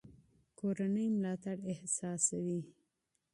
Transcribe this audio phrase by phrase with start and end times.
[0.59, 2.61] کورنۍ ملاتړ احساسوي.